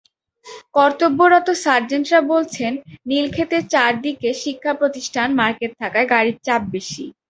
[0.73, 2.71] কর্তব্যরত সার্জেন্টরা বলছেন,
[3.09, 7.03] নীলক্ষেতের চারদিকে শিক্ষাপ্রতিষ্ঠান, মার্কেট থাকায় গাড়ির চাপ বেশি।